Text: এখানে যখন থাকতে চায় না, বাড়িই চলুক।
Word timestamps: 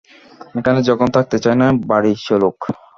এখানে 0.59 0.79
যখন 0.89 1.07
থাকতে 1.15 1.37
চায় 1.43 1.57
না, 1.61 1.67
বাড়িই 1.89 2.17
চলুক। 2.25 2.57